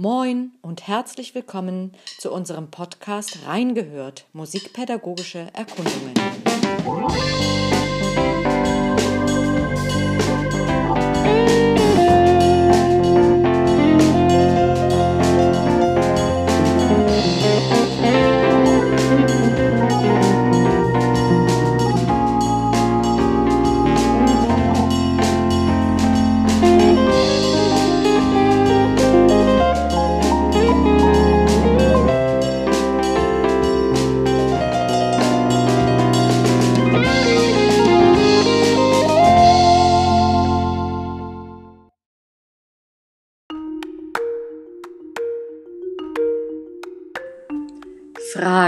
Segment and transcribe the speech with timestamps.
[0.00, 6.14] Moin und herzlich willkommen zu unserem Podcast Reingehört Musikpädagogische Erkundungen.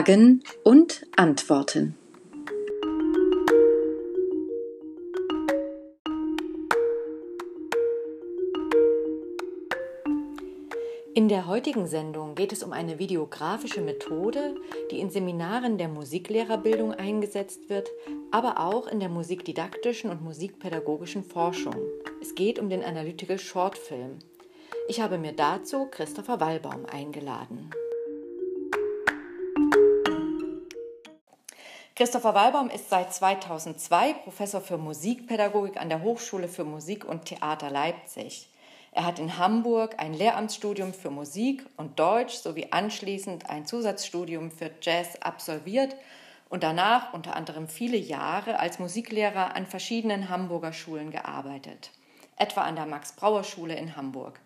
[0.00, 1.94] Fragen und Antworten.
[11.12, 14.54] In der heutigen Sendung geht es um eine videografische Methode,
[14.90, 17.90] die in Seminaren der Musiklehrerbildung eingesetzt wird,
[18.30, 21.76] aber auch in der musikdidaktischen und musikpädagogischen Forschung.
[22.22, 24.20] Es geht um den Analytical Short Film.
[24.88, 27.70] Ich habe mir dazu Christopher Wallbaum eingeladen.
[32.00, 37.68] Christopher Wallbaum ist seit 2002 Professor für Musikpädagogik an der Hochschule für Musik und Theater
[37.68, 38.48] Leipzig.
[38.90, 44.70] Er hat in Hamburg ein Lehramtsstudium für Musik und Deutsch sowie anschließend ein Zusatzstudium für
[44.80, 45.94] Jazz absolviert
[46.48, 51.90] und danach unter anderem viele Jahre als Musiklehrer an verschiedenen Hamburger Schulen gearbeitet,
[52.38, 54.40] etwa an der Max-Brauer-Schule in Hamburg.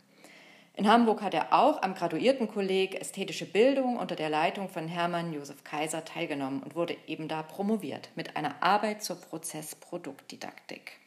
[0.76, 5.62] In Hamburg hat er auch am Graduiertenkolleg Ästhetische Bildung unter der Leitung von Hermann Josef
[5.62, 10.98] Kaiser teilgenommen und wurde eben da promoviert mit einer Arbeit zur Prozessproduktdidaktik.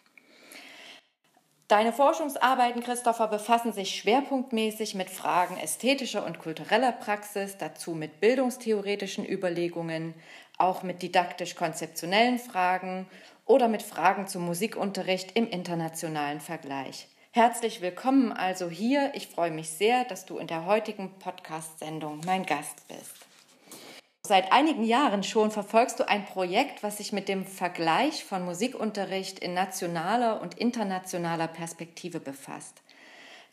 [1.67, 9.27] Deine Forschungsarbeiten, Christopher, befassen sich schwerpunktmäßig mit Fragen ästhetischer und kultureller Praxis, dazu mit bildungstheoretischen
[9.27, 10.13] Überlegungen,
[10.57, 13.05] auch mit didaktisch-konzeptionellen Fragen
[13.45, 17.09] oder mit Fragen zum Musikunterricht im internationalen Vergleich.
[17.37, 19.11] Herzlich willkommen also hier.
[19.13, 23.13] Ich freue mich sehr, dass du in der heutigen Podcast-Sendung mein Gast bist.
[24.23, 29.37] Seit einigen Jahren schon verfolgst du ein Projekt, was sich mit dem Vergleich von Musikunterricht
[29.37, 32.81] in nationaler und internationaler Perspektive befasst.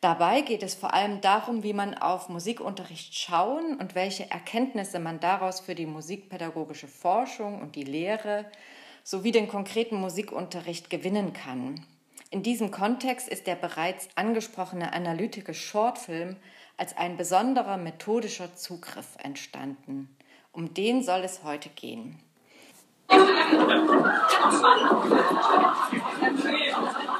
[0.00, 5.20] Dabei geht es vor allem darum, wie man auf Musikunterricht schauen und welche Erkenntnisse man
[5.20, 8.46] daraus für die musikpädagogische Forschung und die Lehre
[9.02, 11.84] sowie den konkreten Musikunterricht gewinnen kann.
[12.34, 16.34] In diesem Kontext ist der bereits angesprochene analytische Shortfilm
[16.76, 20.08] als ein besonderer methodischer Zugriff entstanden.
[20.50, 22.18] Um den soll es heute gehen.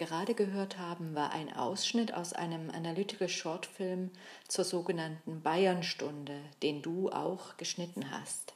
[0.00, 4.10] gerade gehört haben, war ein Ausschnitt aus einem Analytical Shortfilm
[4.48, 8.54] zur sogenannten Bayernstunde, den du auch geschnitten hast.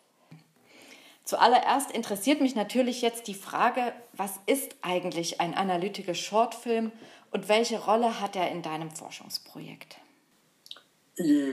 [1.24, 6.92] Zuallererst interessiert mich natürlich jetzt die Frage, was ist eigentlich ein Analytical Shortfilm
[7.30, 9.98] und welche Rolle hat er in deinem Forschungsprojekt?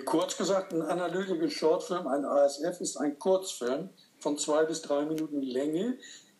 [0.05, 5.41] Kurz gesagt, ein Analytical Shortfilm, ein ASF, ist ein Kurzfilm von zwei bis drei Minuten
[5.41, 5.97] Länge,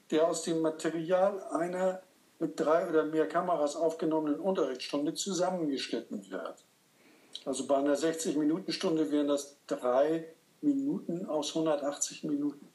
[0.09, 2.01] der aus dem Material einer
[2.41, 6.66] mit drei oder mehr Kameras aufgenommenen Unterrichtsstunde zusammengeschnitten wird.
[7.46, 10.25] Also bei einer 60-Minuten-Stunde wären das drei
[10.62, 12.68] Minuten aus 180 Minuten.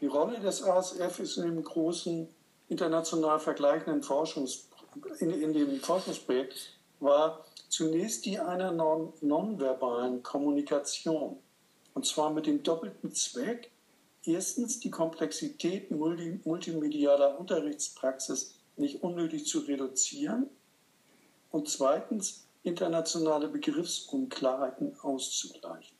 [0.00, 2.28] Die Rolle des ASF ist in dem großen
[2.68, 4.68] international vergleichenden Forschungs
[5.20, 11.38] in, in dem Forschungsprojekt war zunächst die einer non nonverbalen Kommunikation.
[11.94, 13.70] Und zwar mit dem doppelten Zweck,
[14.24, 20.48] erstens die Komplexität multi multimedialer Unterrichtspraxis nicht unnötig zu reduzieren
[21.50, 25.96] und zweitens internationale Begriffsunklarheiten auszugleichen.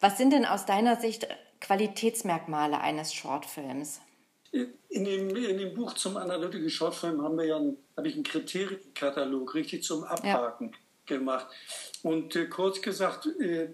[0.00, 1.26] Was sind denn aus deiner Sicht
[1.60, 4.00] Qualitätsmerkmale eines Shortfilms?
[4.50, 8.24] In dem, in dem Buch zum analytischen Shortfilm haben wir ja einen, habe ich einen
[8.24, 11.16] Kriterienkatalog richtig zum Abhaken ja.
[11.16, 11.48] gemacht.
[12.02, 13.68] Und äh, kurz gesagt, äh,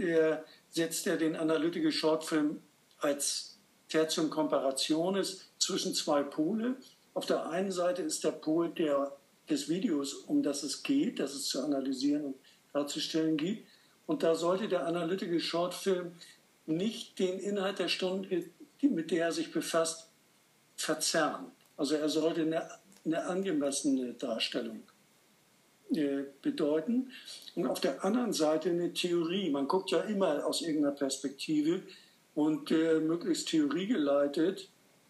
[0.00, 2.60] er setzt er den analytischen Shortfilm
[2.98, 6.76] als Tertium Comparationis zwischen zwei Pole
[7.18, 9.10] auf der einen Seite ist der Pol der,
[9.50, 12.36] des Videos, um das es geht, das es zu analysieren und
[12.72, 13.66] darzustellen gibt.
[14.06, 16.12] Und da sollte der analytische Shortfilm
[16.66, 18.44] nicht den Inhalt der Stunde,
[18.82, 20.06] mit der er sich befasst,
[20.76, 21.46] verzerren.
[21.76, 22.70] Also er sollte eine,
[23.04, 24.84] eine angemessene Darstellung
[25.90, 27.10] äh, bedeuten.
[27.56, 29.50] Und auf der anderen Seite eine Theorie.
[29.50, 31.82] Man guckt ja immer aus irgendeiner Perspektive
[32.36, 34.68] und äh, möglichst theoriegeleitet.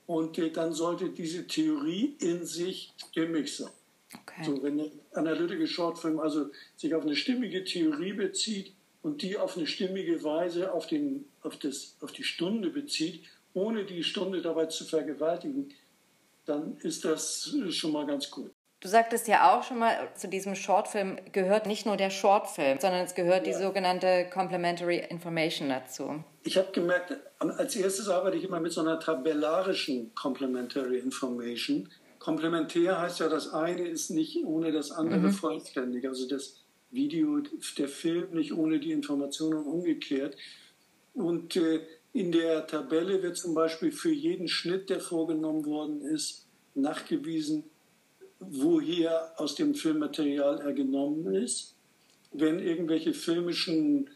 [0.08, 3.70] Und äh, dann sollte diese Theorie in sich stimmig sein.
[4.14, 4.42] Okay.
[4.42, 6.46] So, wenn der analytische Shortfilm also
[6.76, 8.72] sich auf eine stimmige Theorie bezieht
[9.02, 13.84] und die auf eine stimmige Weise auf, den, auf, das, auf die Stunde bezieht, ohne
[13.84, 15.74] die Stunde dabei zu vergewaltigen,
[16.46, 18.50] dann ist das schon mal ganz gut.
[18.80, 23.04] Du sagtest ja auch schon mal, zu diesem Shortfilm gehört nicht nur der Shortfilm, sondern
[23.04, 23.52] es gehört ja.
[23.52, 26.24] die sogenannte Complementary Information dazu.
[26.48, 31.90] Ich habe gemerkt, als erstes arbeite ich immer mit so einer tabellarischen Complementary Information.
[32.18, 35.32] Komplementär heißt ja, das eine ist nicht ohne das andere mhm.
[35.32, 36.08] vollständig.
[36.08, 36.56] Also das
[36.90, 37.42] Video,
[37.76, 40.38] der Film nicht ohne die Informationen umgekehrt.
[41.12, 41.80] Und äh,
[42.14, 47.64] in der Tabelle wird zum Beispiel für jeden Schnitt, der vorgenommen worden ist, nachgewiesen,
[48.40, 51.74] woher aus dem Filmmaterial er genommen ist.
[52.32, 54.08] Wenn irgendwelche filmischen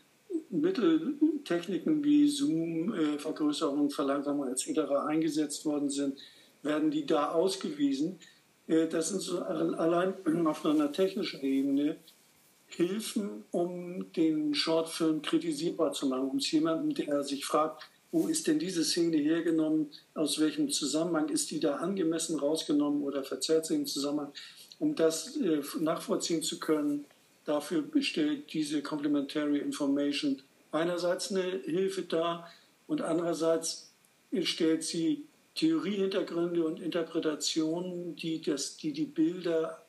[0.53, 4.79] Mitteltechniken wie Zoom, äh, Verlangsamung etc.
[5.07, 6.19] eingesetzt worden sind,
[6.63, 8.19] werden die da ausgewiesen.
[8.67, 10.15] Äh, das sind so allein
[10.47, 11.97] auf einer technischen Ebene
[12.67, 17.83] Hilfen, um den Shortfilm kritisierbar zu machen, um es jemandem, der sich fragt,
[18.13, 23.25] wo ist denn diese Szene hergenommen, aus welchem Zusammenhang ist die da angemessen rausgenommen oder
[23.25, 24.33] verzerrt sich im Zusammenhang,
[24.79, 27.05] um das äh, nachvollziehen zu können.
[27.45, 32.51] Dafür stellt diese Complementary Information einerseits eine Hilfe dar
[32.87, 33.91] und andererseits
[34.43, 35.25] stellt sie
[35.55, 39.85] Theoriehintergründe und Interpretationen, die, das, die die Bilder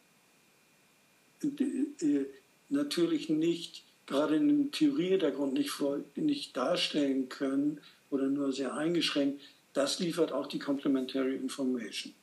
[1.42, 2.26] äh,
[2.70, 5.72] natürlich nicht, gerade in einem Theoriehintergrund nicht,
[6.16, 7.80] nicht darstellen können,
[8.14, 9.42] oder nur sehr eingeschränkt.
[9.74, 12.14] Das liefert auch die Complementary Information.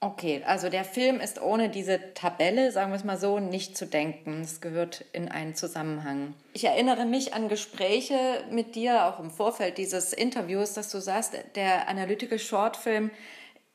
[0.00, 3.84] Okay, also der Film ist ohne diese Tabelle, sagen wir es mal so, nicht zu
[3.84, 4.42] denken.
[4.42, 6.34] Es gehört in einen Zusammenhang.
[6.52, 11.32] Ich erinnere mich an Gespräche mit dir, auch im Vorfeld dieses Interviews, dass du sagst,
[11.56, 13.10] der analytische Shortfilm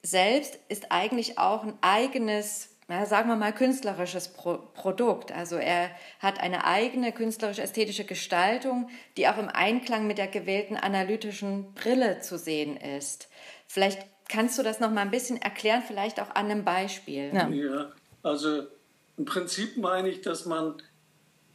[0.02, 5.32] selbst ist eigentlich auch ein eigenes ja, sagen wir mal, künstlerisches Pro Produkt.
[5.32, 5.90] Also er
[6.20, 12.38] hat eine eigene künstlerisch-ästhetische Gestaltung, die auch im Einklang mit der gewählten analytischen Brille zu
[12.38, 13.30] sehen ist.
[13.68, 17.32] Vielleicht kannst du das noch mal ein bisschen erklären, vielleicht auch an einem Beispiel.
[17.34, 17.92] Ja, ja
[18.24, 18.64] also
[19.18, 20.82] im Prinzip meine ich, dass man,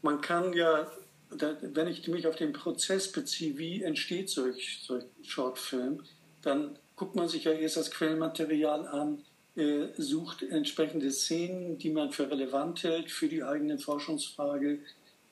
[0.02, 0.86] man kann ja,
[1.30, 6.04] wenn ich mich auf den Prozess beziehe, wie entsteht solch, solch Shortfilm,
[6.42, 9.24] dann guckt man sich ja erst das Quellmaterial an,
[9.56, 14.78] äh, sucht entsprechende Szenen, die man für relevant hält für die eigene Forschungsfrage,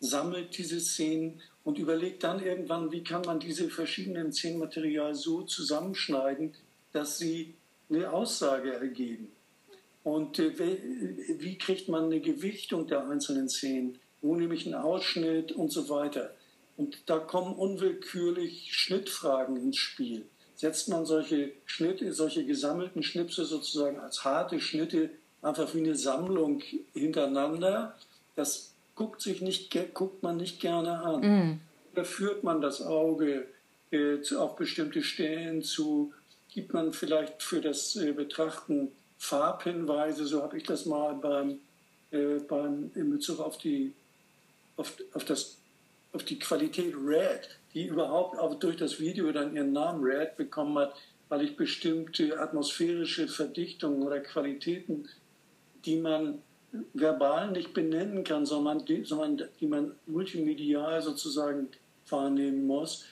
[0.01, 6.53] sammelt diese Szenen und überlegt dann irgendwann, wie kann man diese verschiedenen Szenenmaterial so zusammenschneiden,
[6.97, 7.55] dass sie
[7.89, 9.31] eine Aussage ergeben.
[10.03, 10.53] Und äh,
[11.39, 13.99] wie kriegt man eine Gewichtung der einzelnen Szenen?
[14.23, 16.35] Wo nehme ich einen Ausschnitt und so weiter?
[16.77, 20.27] Und da kommen unwillkürlich Schnittfragen ins Spiel
[20.57, 25.11] setzt man solche Schnitte, solche gesammelten Schnipsel sozusagen als harte Schnitte
[25.43, 26.63] einfach wie eine Sammlung
[26.95, 27.95] hintereinander.
[28.35, 31.21] Das guckt, sich nicht, guckt man nicht gerne an.
[31.21, 31.61] Mm.
[31.95, 33.47] Da führt man das Auge
[33.91, 36.13] äh, zu, auf bestimmte Stellen zu,
[36.57, 41.61] gibt man vielleicht für das äh, Betrachten Farbhinweise, so habe ich das mal beim,
[42.11, 43.93] äh, beim, in Bezug auf die,
[44.77, 45.59] auf, auf, das,
[46.13, 50.79] auf die Qualität Red die überhaupt auch durch das Video dann ihren Namen Red bekommen
[50.79, 50.95] hat,
[51.29, 55.11] weil ich bestimmte atmosphärische Verdichtungen oder Qualitäten,
[55.85, 56.41] die man
[56.95, 61.69] verbal nicht benennen kann, sondern die, sondern die man multimedial sozusagen
[62.09, 63.05] wahrnehmen muss.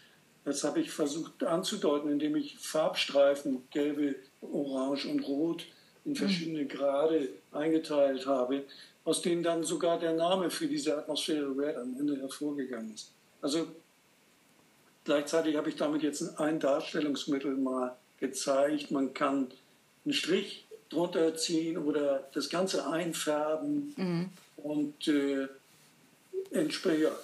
[0.45, 5.67] Das habe ich versucht anzudeuten, indem ich Farbstreifen, gelbe, orange und rot,
[6.05, 8.65] in verschiedene Grade eingeteilt habe,
[9.05, 13.11] aus denen dann sogar der Name für diese Atmosphäre Red am Ende hervorgegangen ist.
[13.41, 13.69] Also
[15.05, 18.91] Gleichzeitig habe ich damit jetzt ein Darstellungsmittel mal gezeigt.
[18.91, 19.49] Man kann
[20.05, 24.31] einen Strich drunter ziehen oder das Ganze einfärben mhm.
[24.57, 25.49] und äh,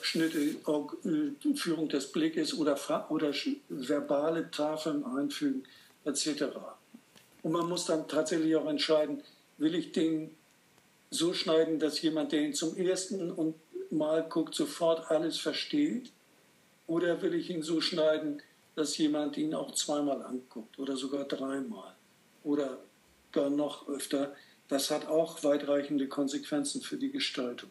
[0.02, 2.78] Schnitte, äh, Führung des Blickes oder,
[3.10, 3.32] oder
[3.68, 5.64] verbale Tafeln einfügen
[6.04, 6.44] etc.
[7.42, 9.22] Und man muss dann tatsächlich auch entscheiden,
[9.58, 10.30] will ich den
[11.10, 13.54] so schneiden, dass jemand, der ihn zum ersten
[13.90, 16.12] Mal guckt, sofort alles versteht
[16.86, 18.42] oder will ich ihn so schneiden,
[18.76, 21.94] dass jemand ihn auch zweimal anguckt oder sogar dreimal?
[22.44, 22.78] Oder
[23.32, 24.34] sogar noch öfter.
[24.68, 27.70] Das hat auch weitreichende Konsequenzen für die Gestaltung.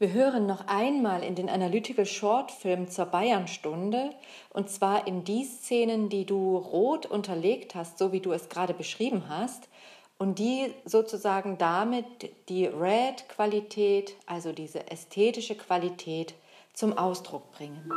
[0.00, 4.10] Wir hören noch einmal in den Analytical Short Film zur Bayernstunde
[4.50, 8.74] und zwar in die Szenen, die du rot unterlegt hast, so wie du es gerade
[8.74, 9.68] beschrieben hast
[10.18, 12.06] und die sozusagen damit
[12.48, 16.34] die Red-Qualität, also diese ästhetische Qualität
[16.72, 17.88] zum Ausdruck bringen.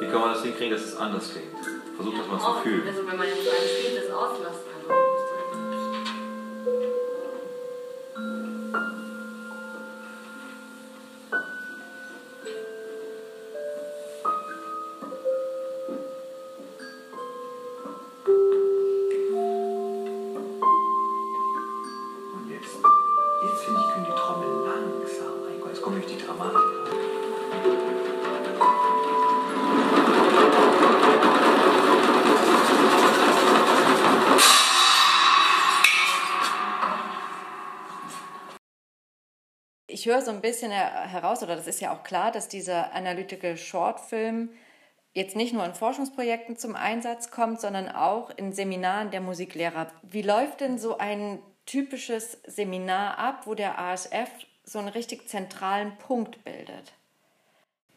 [0.00, 1.46] Wie kann man das hinkriegen, dass es anders klingt?
[1.94, 2.88] Versucht das mal zu fühlen.
[2.88, 4.73] Also wenn man jetzt ein spielt, das auslassen.
[25.86, 26.74] Also.
[40.04, 43.56] ich höre so ein bisschen heraus, oder das ist ja auch klar, dass dieser Analytical
[43.56, 44.50] Short Film
[45.14, 49.90] jetzt nicht nur in Forschungsprojekten zum Einsatz kommt, sondern auch in Seminaren der Musiklehrer.
[50.02, 54.28] Wie läuft denn so ein typisches Seminar ab, wo der ASF
[54.64, 56.92] so einen richtig zentralen Punkt bildet?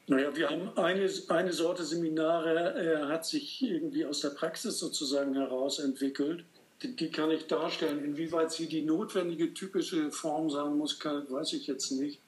[0.07, 5.33] Naja, wir haben eine, eine Sorte Seminare, äh, hat sich irgendwie aus der Praxis sozusagen
[5.36, 6.45] heraus entwickelt
[6.81, 8.03] die, die, kann ich darstellen.
[8.03, 12.19] Inwieweit sie die notwendige typische Form sein muss, kann, weiß ich jetzt nicht.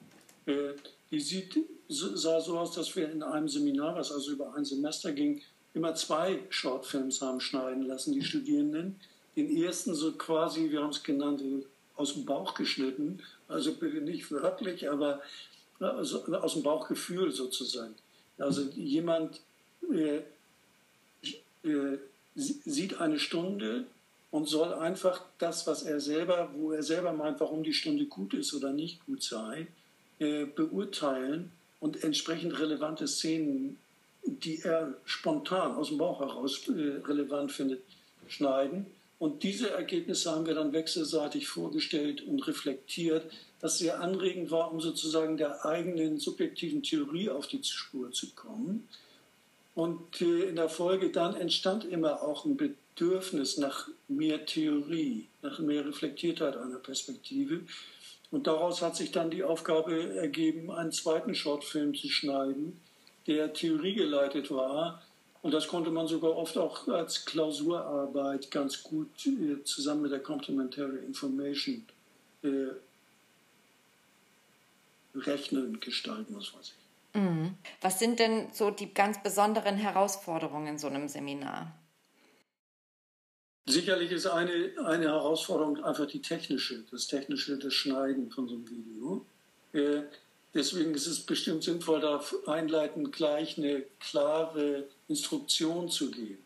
[0.46, 0.72] Äh,
[1.10, 5.12] die sieht, sah so aus, dass wir in einem Seminar, was also über ein Semester
[5.12, 5.42] ging,
[5.74, 8.96] immer zwei Shortfilms haben schneiden lassen, die Studierenden.
[9.36, 11.42] Den ersten so quasi, wir haben es genannt,
[11.96, 13.20] aus dem Bauch geschnitten.
[13.50, 15.20] Also bitte nicht wörtlich, aber
[15.80, 17.94] aus dem Bauchgefühl sozusagen.
[18.38, 19.40] Also jemand
[19.92, 20.20] äh,
[21.64, 21.98] äh,
[22.34, 23.86] sieht eine Stunde
[24.30, 28.34] und soll einfach das, was er selber, wo er selber meint, warum die Stunde gut
[28.34, 29.66] ist oder nicht gut sei,
[30.18, 33.78] äh, beurteilen und entsprechend relevante Szenen,
[34.24, 37.82] die er spontan aus dem Bauch heraus äh, relevant findet,
[38.28, 38.86] schneiden.
[39.20, 44.80] Und diese Ergebnisse haben wir dann wechselseitig vorgestellt und reflektiert, was sehr anregend war, um
[44.80, 48.88] sozusagen der eigenen subjektiven Theorie auf die Spur zu kommen.
[49.74, 55.58] Und äh, in der Folge dann entstand immer auch ein Bedürfnis nach mehr Theorie, nach
[55.58, 57.60] mehr Reflektiertheit einer Perspektive.
[58.30, 62.80] Und daraus hat sich dann die Aufgabe ergeben, einen zweiten Shortfilm zu schneiden,
[63.26, 65.02] der theoriegeleitet war.
[65.42, 70.20] Und das konnte man sogar oft auch als Klausurarbeit ganz gut äh, zusammen mit der
[70.20, 71.84] Complementary Information
[72.42, 72.68] äh,
[75.14, 77.20] rechnen, gestalten, was weiß ich.
[77.20, 77.54] Mhm.
[77.80, 81.74] Was sind denn so die ganz besonderen Herausforderungen in so einem Seminar?
[83.66, 88.68] Sicherlich ist eine, eine Herausforderung einfach die technische, das technische, das Schneiden von so einem
[88.68, 89.26] Video.
[89.72, 90.02] Äh,
[90.54, 96.44] deswegen ist es bestimmt sinnvoll, da einleitend gleich eine klare Instruktion zu geben.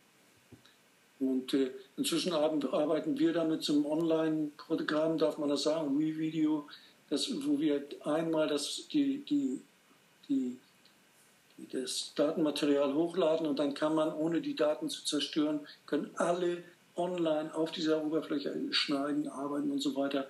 [1.21, 6.69] Und äh, inzwischen arbeiten wir damit zum Online-Programm, darf man das sagen, WeVideo,
[7.11, 9.61] wo wir einmal das, die, die,
[10.29, 10.59] die,
[11.71, 16.65] das Datenmaterial hochladen und dann kann man, ohne die Daten zu zerstören, können alle
[16.97, 20.29] online auf dieser Oberfläche schneiden, arbeiten und so weiter,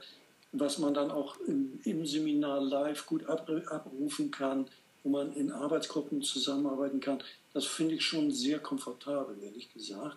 [0.60, 4.66] was man dann auch im, im Seminar live gut abrufen kann,
[5.02, 7.22] wo man in Arbeitsgruppen zusammenarbeiten kann.
[7.52, 10.16] Das finde ich schon sehr komfortabel, ehrlich gesagt.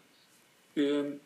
[0.76, 1.20] Ähm,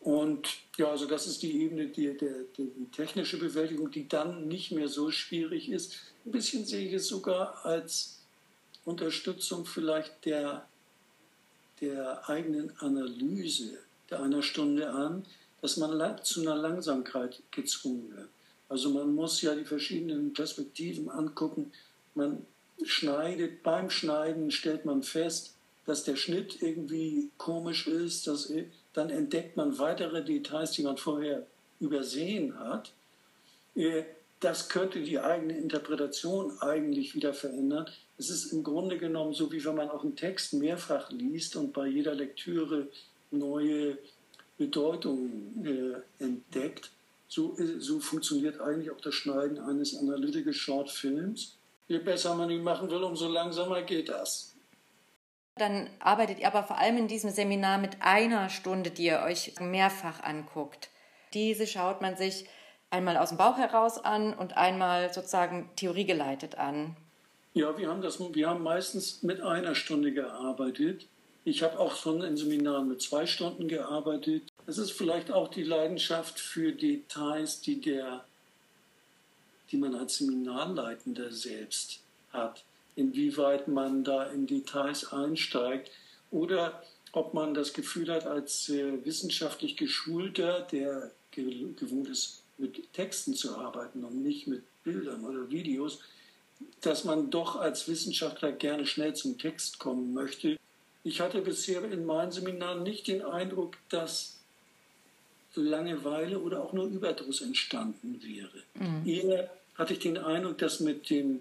[0.00, 4.72] und ja, also das ist die Ebene, die, der, die, technische Bewältigung, die dann nicht
[4.72, 5.96] mehr so schwierig ist.
[6.24, 8.20] Ein bisschen sehe ich es sogar als
[8.84, 10.66] Unterstützung vielleicht der,
[11.80, 13.78] der eigenen Analyse
[14.10, 15.24] einer Stunde an,
[15.62, 18.28] dass man zu einer Langsamkeit gezwungen wird.
[18.68, 21.72] Also man muss ja die verschiedenen Perspektiven angucken.
[22.14, 22.44] Man
[22.84, 25.54] schneidet, beim Schneiden stellt man fest,
[25.86, 28.52] dass der Schnitt irgendwie komisch ist, dass,
[28.92, 31.46] dann entdeckt man weitere Details, die man vorher
[31.80, 32.92] übersehen hat.
[33.74, 34.04] Äh,
[34.40, 37.88] das könnte die eigene Interpretation eigentlich wieder verändern.
[38.18, 41.72] Es ist im Grunde genommen so, wie wenn man auch einen Text mehrfach liest und
[41.72, 42.88] bei jeder Lektüre
[43.30, 43.98] neue
[44.66, 46.90] Bedeutungen äh, entdeckt.
[47.28, 51.56] So, äh, so funktioniert eigentlich auch das Schneiden eines Analytical Short Films.
[51.88, 54.54] Je besser man ihn machen will, umso langsamer geht das.
[55.56, 59.54] Dann arbeitet ihr aber vor allem in diesem Seminar mit einer Stunde, die ihr euch
[59.60, 60.88] mehrfach anguckt.
[61.34, 62.46] Diese schaut man sich
[62.90, 66.96] einmal aus dem Bauch heraus an und einmal sozusagen theoriegeleitet an.
[67.54, 71.06] Ja, wir haben, das, wir haben meistens mit einer Stunde gearbeitet
[71.44, 74.44] Ich habe auch schon in Seminaren mit zwei Stunden gearbeitet.
[74.66, 78.24] Es ist vielleicht auch die Leidenschaft für Details, die, der,
[79.70, 82.00] die man als Seminarleitender selbst
[82.32, 82.64] hat.
[82.94, 85.90] Inwieweit man da in Details einsteigt
[86.30, 93.34] oder ob man das Gefühl hat, als äh, wissenschaftlich geschulter, der gewohnt ist, mit Texten
[93.34, 96.00] zu arbeiten und nicht mit Bildern oder Videos,
[96.80, 100.58] dass man doch als Wissenschaftler gerne schnell zum Text kommen möchte.
[101.02, 104.41] Ich hatte bisher in meinen Seminaren nicht den Eindruck, dass
[105.60, 108.62] Langeweile oder auch nur Überdruss entstanden wäre.
[108.74, 109.06] Mhm.
[109.06, 111.40] Eher hatte ich den Eindruck, dass mit dem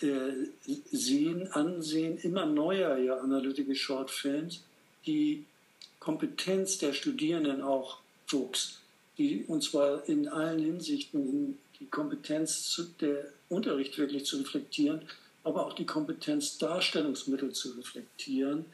[0.00, 0.30] äh,
[0.92, 4.62] Sehen, Ansehen immer neuer ja, Analytical Short Films
[5.06, 5.44] die
[6.00, 8.78] Kompetenz der Studierenden auch wuchs,
[9.16, 15.02] die, und zwar in allen Hinsichten, in die Kompetenz, zu, der Unterricht wirklich zu reflektieren,
[15.44, 18.64] aber auch die Kompetenz, Darstellungsmittel zu reflektieren.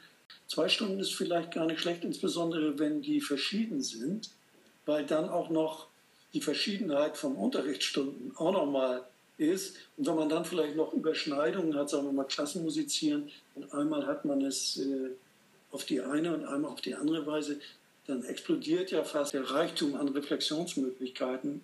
[0.47, 4.29] Zwei Stunden ist vielleicht gar nicht schlecht, insbesondere wenn die verschieden sind,
[4.85, 5.87] weil dann auch noch
[6.33, 9.03] die Verschiedenheit von Unterrichtsstunden auch nochmal
[9.37, 9.77] ist.
[9.97, 14.25] Und wenn man dann vielleicht noch Überschneidungen hat, sagen wir mal Klassenmusizieren, und einmal hat
[14.25, 15.11] man es äh,
[15.71, 17.59] auf die eine und einmal auf die andere Weise,
[18.07, 21.61] dann explodiert ja fast der Reichtum an Reflexionsmöglichkeiten.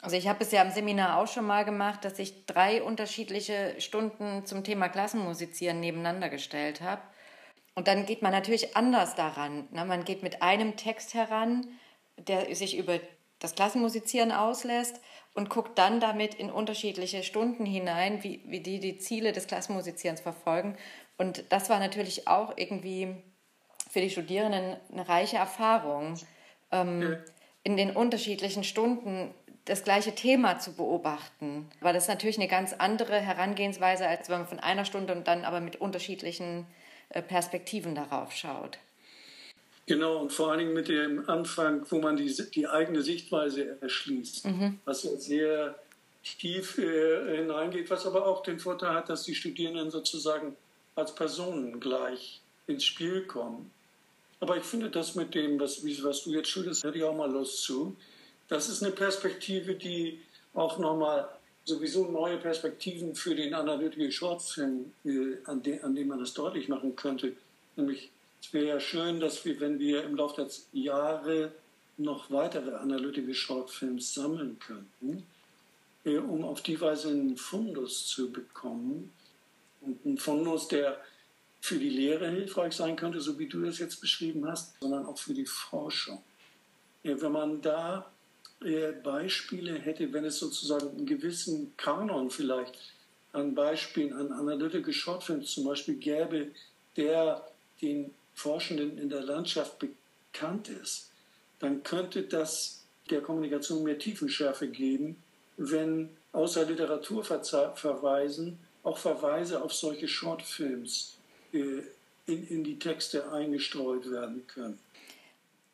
[0.00, 3.74] Also ich habe es ja im Seminar auch schon mal gemacht, dass ich drei unterschiedliche
[3.78, 7.02] Stunden zum Thema Klassenmusizieren nebeneinander gestellt habe.
[7.74, 9.66] Und dann geht man natürlich anders daran.
[9.70, 11.66] Man geht mit einem Text heran,
[12.18, 13.00] der sich über
[13.38, 15.00] das Klassenmusizieren auslässt
[15.34, 20.20] und guckt dann damit in unterschiedliche Stunden hinein, wie, wie die die Ziele des Klassenmusizierens
[20.20, 20.76] verfolgen.
[21.16, 23.16] Und das war natürlich auch irgendwie
[23.90, 26.18] für die Studierenden eine reiche Erfahrung,
[26.70, 27.16] ähm,
[27.64, 31.70] in den unterschiedlichen Stunden das gleiche Thema zu beobachten.
[31.80, 35.28] Aber das ist natürlich eine ganz andere Herangehensweise, als wenn man von einer Stunde und
[35.28, 36.66] dann aber mit unterschiedlichen
[37.20, 38.78] Perspektiven darauf schaut.
[39.86, 44.46] Genau, und vor allen Dingen mit dem Anfang, wo man die, die eigene Sichtweise erschließt,
[44.46, 44.78] mhm.
[44.84, 45.74] was ja sehr
[46.22, 50.56] tief äh, hineingeht, was aber auch den Vorteil hat, dass die Studierenden sozusagen
[50.94, 53.70] als Personen gleich ins Spiel kommen.
[54.40, 57.30] Aber ich finde das mit dem, was, was du jetzt schilderst, hätte ich auch mal
[57.30, 57.96] Lust zu.
[58.48, 60.20] Das ist eine Perspektive, die
[60.54, 61.28] auch nochmal
[61.64, 66.68] sowieso neue Perspektiven für den Analytical Shortfilm, äh, an, de, an dem man das deutlich
[66.68, 67.34] machen könnte.
[67.76, 68.10] Nämlich,
[68.42, 71.52] es wäre ja schön, dass wir, wenn wir im Laufe der Jahre
[71.96, 75.24] noch weitere Analytical Shortfilms sammeln könnten,
[76.04, 79.12] äh, um auf die Weise einen Fundus zu bekommen.
[79.80, 81.00] Und einen Fundus, der
[81.60, 85.18] für die Lehre hilfreich sein könnte, so wie du das jetzt beschrieben hast, sondern auch
[85.18, 86.22] für die Forschung.
[87.04, 88.11] Wenn man da äh,
[89.02, 92.78] Beispiele hätte, wenn es sozusagen einen gewissen Kanon vielleicht
[93.32, 96.48] an Beispielen, an Analytical Shortfilms zum Beispiel gäbe,
[96.96, 97.46] der
[97.80, 101.10] den Forschenden in der Landschaft bekannt ist,
[101.58, 105.16] dann könnte das der Kommunikation mehr Tiefenschärfe geben,
[105.56, 111.16] wenn außer Literaturverweisen auch Verweise auf solche Shortfilms
[111.52, 111.82] äh,
[112.26, 114.78] in, in die Texte eingestreut werden können.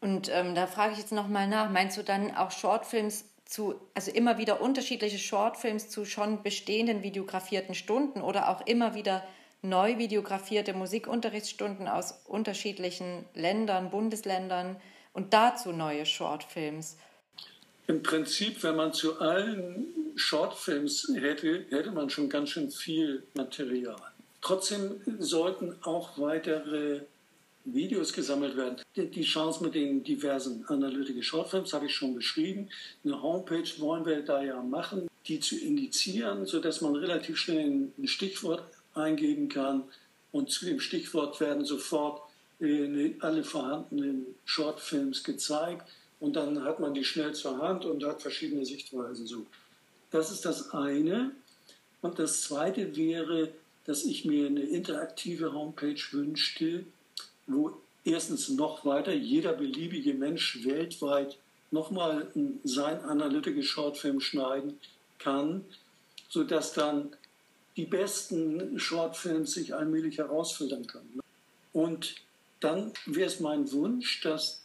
[0.00, 4.10] Und ähm, da frage ich jetzt nochmal nach, meinst du dann auch Shortfilms zu, also
[4.10, 9.26] immer wieder unterschiedliche Shortfilms zu schon bestehenden videografierten Stunden oder auch immer wieder
[9.62, 14.76] neu videografierte Musikunterrichtsstunden aus unterschiedlichen Ländern, Bundesländern
[15.14, 16.96] und dazu neue Shortfilms?
[17.88, 23.96] Im Prinzip, wenn man zu allen Shortfilms hätte, hätte man schon ganz schön viel Material.
[24.42, 27.00] Trotzdem sollten auch weitere
[27.74, 28.76] Videos gesammelt werden.
[28.96, 32.68] Die Chance mit den diversen Analytical Shortfilms habe ich schon beschrieben.
[33.04, 38.08] Eine Homepage wollen wir da ja machen, die zu indizieren, sodass man relativ schnell ein
[38.08, 38.62] Stichwort
[38.94, 39.84] eingeben kann
[40.32, 42.22] und zu dem Stichwort werden sofort
[42.60, 45.88] äh, alle vorhandenen Shortfilms gezeigt
[46.20, 49.46] und dann hat man die schnell zur Hand und hat verschiedene Sichtweisen so.
[50.10, 51.32] Das ist das eine.
[52.00, 53.50] Und das zweite wäre,
[53.84, 56.84] dass ich mir eine interaktive Homepage wünschte,
[57.48, 61.38] wo erstens noch weiter jeder beliebige Mensch weltweit
[61.70, 62.30] nochmal
[62.64, 64.78] sein Analytical Shortfilm schneiden
[65.18, 65.64] kann,
[66.28, 67.16] sodass dann
[67.76, 71.20] die besten Shortfilms sich allmählich herausfiltern können.
[71.72, 72.16] Und
[72.60, 74.62] dann wäre es mein Wunsch, dass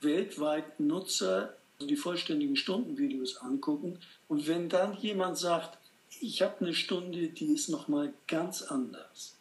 [0.00, 5.78] weltweit Nutzer die vollständigen Stundenvideos angucken und wenn dann jemand sagt,
[6.20, 9.37] ich habe eine Stunde, die ist nochmal ganz anders.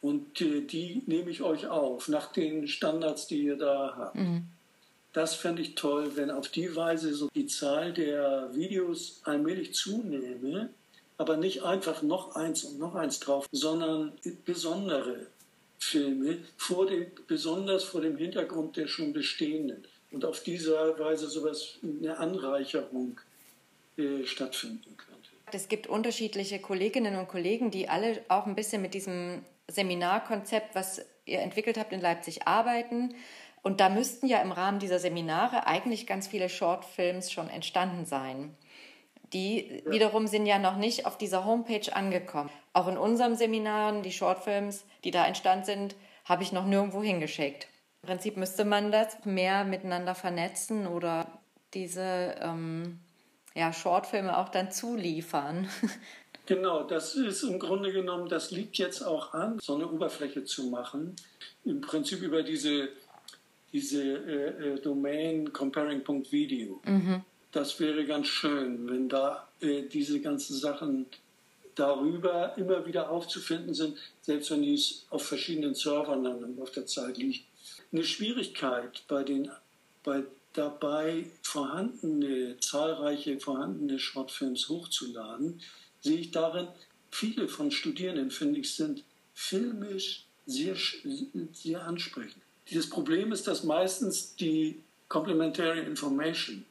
[0.00, 4.16] Und äh, die nehme ich euch auf, nach den Standards, die ihr da habt.
[4.16, 4.44] Mhm.
[5.12, 10.70] Das fände ich toll, wenn auf die Weise so die Zahl der Videos allmählich zunehme,
[11.18, 14.12] aber nicht einfach noch eins und noch eins drauf, sondern
[14.44, 15.26] besondere
[15.78, 19.84] Filme, vor dem, besonders vor dem Hintergrund der schon bestehenden.
[20.12, 23.20] Und auf diese Weise sowas, eine Anreicherung
[23.96, 25.30] äh, stattfinden könnte.
[25.52, 31.04] Es gibt unterschiedliche Kolleginnen und Kollegen, die alle auch ein bisschen mit diesem Seminarkonzept, was
[31.24, 33.14] ihr entwickelt habt in Leipzig, arbeiten.
[33.62, 38.56] Und da müssten ja im Rahmen dieser Seminare eigentlich ganz viele Shortfilms schon entstanden sein.
[39.32, 39.92] Die ja.
[39.92, 42.50] wiederum sind ja noch nicht auf dieser Homepage angekommen.
[42.72, 47.68] Auch in unserem Seminaren, die Shortfilms, die da entstanden sind, habe ich noch nirgendwo hingeschickt.
[48.02, 51.26] Im Prinzip müsste man das mehr miteinander vernetzen oder
[51.74, 53.00] diese ähm,
[53.54, 55.68] ja, Shortfilme auch dann zuliefern.
[56.50, 60.64] Genau, das ist im Grunde genommen, das liegt jetzt auch an, so eine Oberfläche zu
[60.64, 61.14] machen.
[61.64, 62.88] Im Prinzip über diese,
[63.72, 66.80] diese äh, äh, Domain comparing.video.
[66.84, 67.22] Mhm.
[67.52, 71.06] Das wäre ganz schön, wenn da äh, diese ganzen Sachen
[71.76, 77.16] darüber immer wieder aufzufinden sind, selbst wenn dies auf verschiedenen Servern dann auf der Zeit
[77.16, 77.44] liegt.
[77.92, 79.52] Eine Schwierigkeit bei den
[80.02, 85.60] bei dabei vorhandene, zahlreiche vorhandene Shortfilms hochzuladen,
[86.00, 86.68] sehe ich darin,
[87.10, 90.76] viele von Studierenden, finde ich, sind filmisch sehr,
[91.52, 92.42] sehr ansprechend.
[92.68, 96.64] Dieses Problem ist, dass meistens die Complementary Information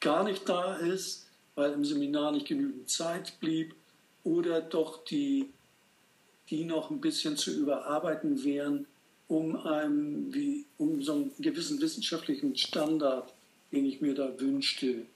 [0.00, 3.74] gar nicht da ist, weil im Seminar nicht genügend Zeit blieb
[4.24, 5.48] oder doch die,
[6.50, 8.86] die noch ein bisschen zu überarbeiten wären,
[9.28, 13.32] um, einem, wie, um so einen gewissen wissenschaftlichen Standard,
[13.72, 15.06] den ich mir da wünschte,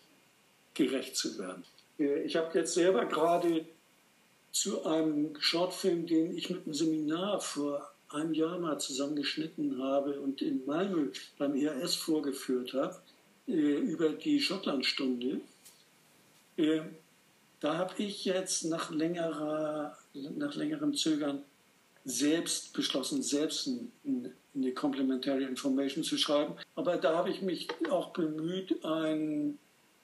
[0.75, 1.65] gerecht zu werden.
[1.99, 3.67] Ich habe jetzt selber gerade
[4.53, 10.41] zu einem Shortfilm, den ich mit einem Seminar vor einem Jahr mal zusammengeschnitten habe und
[10.41, 12.97] in Malmö beim ERS vorgeführt habe,
[13.47, 15.41] äh, über die Schottlandstunde.
[16.57, 16.81] Äh,
[17.61, 21.43] da habe ich jetzt nach, längerer, nach längerem Zögern
[22.05, 23.69] selbst beschlossen, selbst
[24.55, 26.55] eine Complementary Information zu schreiben.
[26.77, 29.59] Aber da habe ich mich auch bemüht, ein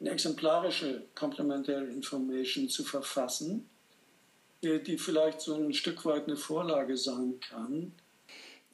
[0.04, 3.68] eine exemplarische Complementary Information zu verfassen,
[4.62, 7.92] äh, die vielleicht so ein Stück weit eine Vorlage sein kann.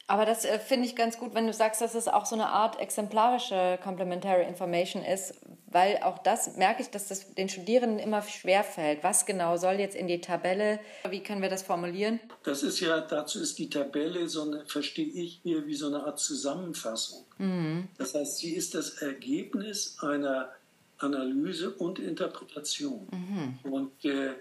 [0.08, 2.48] Aber das äh, finde ich ganz gut, wenn du sagst, dass es auch so eine
[2.48, 5.34] Art exemplarische Complementary Information ist,
[5.68, 9.04] weil auch das merke ich, dass das den Studierenden immer schwer fällt.
[9.04, 10.80] Was genau soll jetzt in die Tabelle?
[11.08, 12.18] Wie können wir das formulieren?
[12.42, 16.04] Das ist ja, dazu ist die Tabelle, so eine, verstehe ich hier wie so eine
[16.04, 17.24] Art Zusammenfassung.
[17.38, 17.86] Mhm.
[17.96, 20.50] Das heißt, sie ist das Ergebnis einer
[21.00, 23.08] Analyse und Interpretation.
[23.10, 23.70] Mhm.
[23.70, 24.34] Und, äh,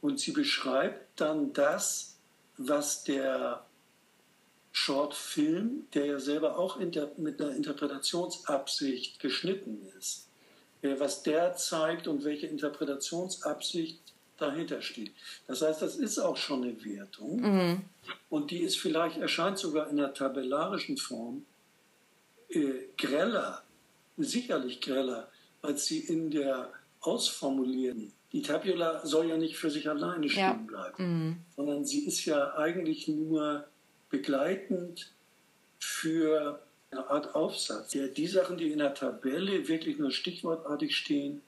[0.00, 2.16] und sie beschreibt dann das,
[2.56, 3.64] was der
[4.72, 10.28] Shortfilm, der ja selber auch inter, mit einer Interpretationsabsicht geschnitten ist,
[10.82, 14.00] äh, was der zeigt und welche Interpretationsabsicht
[14.38, 15.12] dahinter steht.
[15.46, 17.82] Das heißt, das ist auch schon eine Wertung mhm.
[18.30, 21.44] und die ist vielleicht, erscheint sogar in der tabellarischen Form
[22.48, 23.62] äh, greller,
[24.16, 25.28] sicherlich greller
[25.62, 28.12] als sie in der ausformulierten.
[28.32, 30.52] Die Tabula soll ja nicht für sich alleine stehen ja.
[30.52, 31.36] bleiben, mhm.
[31.56, 33.66] sondern sie ist ja eigentlich nur
[34.08, 35.12] begleitend
[35.78, 41.42] für eine Art Aufsatz, der die Sachen, die in der Tabelle wirklich nur stichwortartig stehen,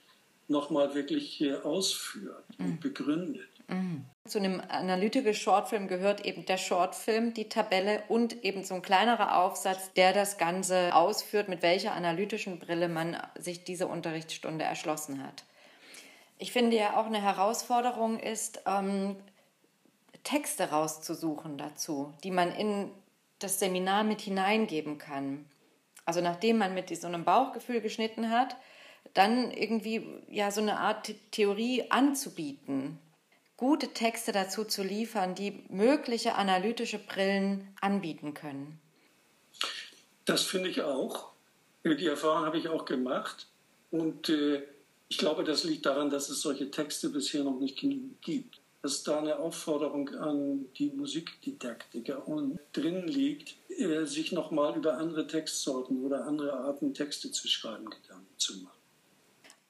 [0.48, 2.64] nochmal wirklich ausführt mhm.
[2.64, 3.48] und begründet.
[3.68, 4.06] Mhm.
[4.26, 9.38] Zu einem analytischen Shortfilm gehört eben der Shortfilm, die Tabelle und eben so ein kleinerer
[9.38, 15.44] Aufsatz, der das Ganze ausführt, mit welcher analytischen Brille man sich diese Unterrichtsstunde erschlossen hat.
[16.38, 19.16] Ich finde ja auch eine Herausforderung ist, ähm,
[20.24, 22.90] Texte rauszusuchen dazu, die man in
[23.38, 25.46] das Seminar mit hineingeben kann.
[26.04, 28.56] Also nachdem man mit so einem Bauchgefühl geschnitten hat,
[29.14, 32.98] dann irgendwie ja so eine Art Theorie anzubieten,
[33.62, 38.80] gute Texte dazu zu liefern, die mögliche analytische Brillen anbieten können.
[40.24, 41.30] Das finde ich auch.
[41.84, 43.46] Die Erfahrung habe ich auch gemacht.
[43.92, 44.64] Und äh,
[45.08, 48.58] ich glaube, das liegt daran, dass es solche Texte bisher noch nicht genügend gibt.
[48.82, 55.28] Dass da eine Aufforderung an die Musikdidaktiker und drin liegt, äh, sich nochmal über andere
[55.28, 58.81] Textsorten oder andere Arten Texte zu schreiben Gedanken zu machen.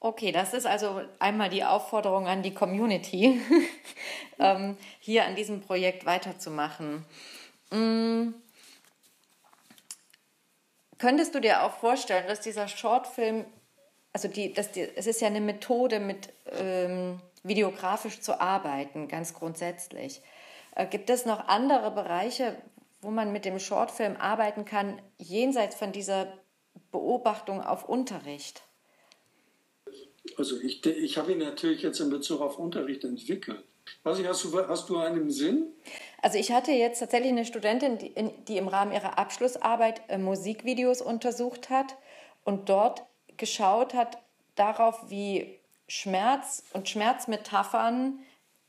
[0.05, 3.41] Okay, das ist also einmal die Aufforderung an die Community,
[4.41, 7.07] ähm, hier an diesem Projekt weiterzumachen.
[7.71, 8.35] Mhm.
[10.99, 13.45] Könntest du dir auch vorstellen, dass dieser Shortfilm,
[14.13, 19.35] also die, dass die, es ist ja eine Methode, mit ähm, videografisch zu arbeiten, ganz
[19.35, 20.21] grundsätzlich.
[20.75, 22.57] Äh, gibt es noch andere Bereiche,
[23.03, 26.27] wo man mit dem Shortfilm arbeiten kann, jenseits von dieser
[26.91, 28.65] Beobachtung auf Unterricht?
[30.37, 33.63] Also ich, ich habe ihn natürlich jetzt in Bezug auf Unterricht entwickelt.
[34.05, 35.67] Was ich, hast, du, hast du einen Sinn?
[36.21, 38.13] Also ich hatte jetzt tatsächlich eine Studentin, die,
[38.47, 41.97] die im Rahmen ihrer Abschlussarbeit äh, Musikvideos untersucht hat
[42.45, 43.03] und dort
[43.37, 44.19] geschaut hat
[44.55, 45.59] darauf, wie
[45.89, 48.21] Schmerz und Schmerzmetaphern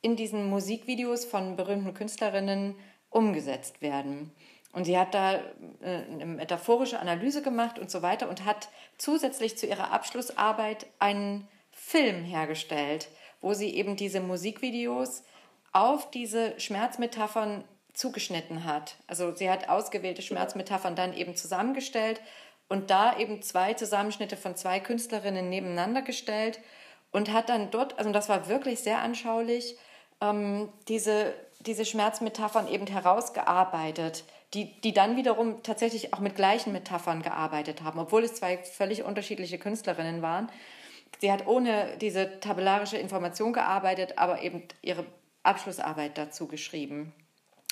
[0.01, 2.75] in diesen Musikvideos von berühmten Künstlerinnen
[3.09, 4.31] umgesetzt werden.
[4.73, 5.41] Und sie hat da äh,
[5.81, 12.23] eine metaphorische Analyse gemacht und so weiter und hat zusätzlich zu ihrer Abschlussarbeit einen Film
[12.23, 13.07] hergestellt,
[13.39, 15.23] wo sie eben diese Musikvideos
[15.71, 18.95] auf diese Schmerzmetaphern zugeschnitten hat.
[19.07, 22.19] Also sie hat ausgewählte Schmerzmetaphern dann eben zusammengestellt
[22.67, 26.59] und da eben zwei Zusammenschnitte von zwei Künstlerinnen nebeneinander gestellt
[27.11, 29.77] und hat dann dort, also das war wirklich sehr anschaulich,
[30.21, 37.21] ähm, diese, diese Schmerzmetaphern eben herausgearbeitet, die, die dann wiederum tatsächlich auch mit gleichen Metaphern
[37.21, 40.49] gearbeitet haben, obwohl es zwei völlig unterschiedliche Künstlerinnen waren.
[41.19, 45.05] Sie hat ohne diese tabellarische Information gearbeitet, aber eben ihre
[45.43, 47.13] Abschlussarbeit dazu geschrieben.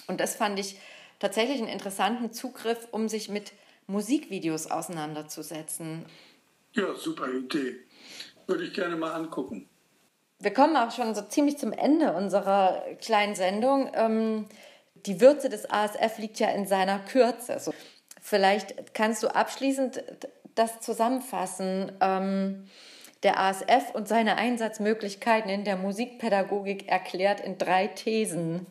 [0.07, 0.77] Und das fand ich
[1.19, 3.53] tatsächlich einen interessanten Zugriff, um sich mit
[3.87, 6.05] Musikvideos auseinanderzusetzen.
[6.73, 7.75] Ja, super Idee.
[8.47, 9.67] Würde ich gerne mal angucken.
[10.39, 13.91] Wir kommen auch schon so ziemlich zum Ende unserer kleinen Sendung.
[13.93, 14.47] Ähm,
[15.05, 17.59] die Würze des ASF liegt ja in seiner Kürze.
[17.59, 17.73] So,
[18.21, 20.03] vielleicht kannst du abschließend
[20.55, 21.91] das zusammenfassen.
[22.01, 22.65] Ähm,
[23.23, 28.65] der ASF und seine Einsatzmöglichkeiten in der Musikpädagogik erklärt in drei Thesen.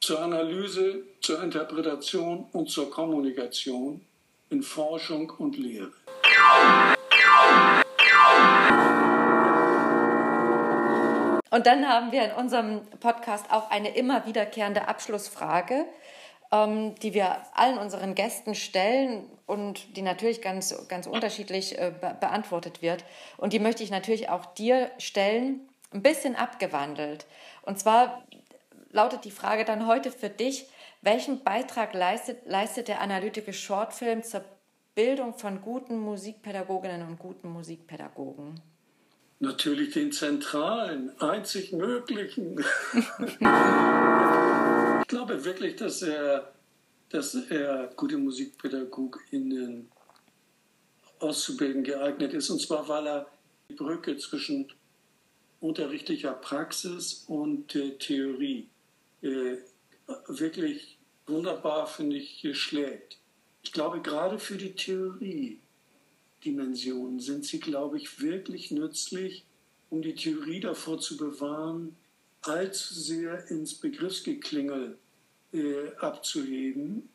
[0.00, 4.00] Zur Analyse, zur Interpretation und zur Kommunikation
[4.50, 5.92] in Forschung und Lehre.
[11.50, 15.84] Und dann haben wir in unserem Podcast auch eine immer wiederkehrende Abschlussfrage,
[16.52, 22.16] ähm, die wir allen unseren Gästen stellen und die natürlich ganz, ganz unterschiedlich äh, be
[22.20, 23.04] beantwortet wird.
[23.36, 27.26] Und die möchte ich natürlich auch dir stellen, ein bisschen abgewandelt.
[27.62, 28.22] Und zwar
[28.90, 30.66] lautet die Frage dann heute für dich,
[31.02, 34.44] welchen Beitrag leistet, leistet der analytische Shortfilm zur
[34.94, 38.60] Bildung von guten Musikpädagoginnen und guten Musikpädagogen?
[39.42, 42.58] Natürlich den zentralen, einzig möglichen.
[42.92, 43.38] ich
[45.08, 46.52] glaube wirklich, dass er,
[47.08, 49.90] dass er gute MusikpädagogInnen
[51.20, 52.50] auszubilden geeignet ist.
[52.50, 53.26] Und zwar, weil er
[53.70, 54.70] die Brücke zwischen
[55.60, 58.68] unterrichtlicher Praxis und äh, Theorie
[59.22, 59.56] äh,
[60.26, 63.18] wirklich wunderbar, finde ich, schlägt.
[63.62, 64.74] Ich glaube, gerade für die
[66.40, 69.44] Theorie-Dimensionen sind sie, glaube ich, wirklich nützlich,
[69.90, 71.96] um die Theorie davor zu bewahren,
[72.42, 74.96] allzu sehr ins Begriffsgeklingel
[75.52, 77.08] äh, abzuheben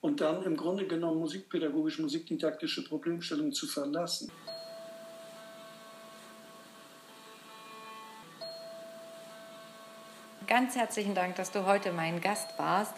[0.00, 4.30] und dann im Grunde genommen musikpädagogisch, musikdidaktische Problemstellungen zu verlassen.
[10.46, 12.94] Ganz herzlichen Dank, dass du heute mein Gast warst.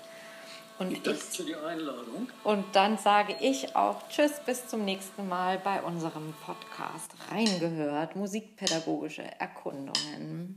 [0.79, 2.29] Und ich danke für die Einladung.
[2.45, 9.25] Und dann sage ich auch Tschüss, bis zum nächsten Mal bei unserem Podcast Reingehört, musikpädagogische
[9.39, 10.55] Erkundungen.